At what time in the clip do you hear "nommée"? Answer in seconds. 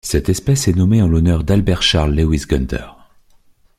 0.75-1.03